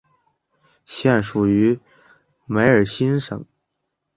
[0.83, 1.79] 现属于
[2.47, 3.45] 梅尔辛省。